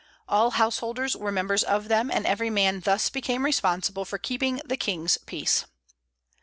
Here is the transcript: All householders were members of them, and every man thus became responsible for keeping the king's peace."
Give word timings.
All 0.27 0.49
householders 0.57 1.15
were 1.15 1.31
members 1.31 1.63
of 1.63 1.87
them, 1.87 2.09
and 2.09 2.25
every 2.25 2.49
man 2.49 2.79
thus 2.79 3.07
became 3.11 3.45
responsible 3.45 4.03
for 4.03 4.17
keeping 4.17 4.59
the 4.65 4.75
king's 4.75 5.19
peace." 5.19 5.65